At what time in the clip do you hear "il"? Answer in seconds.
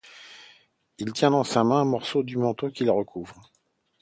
0.97-1.11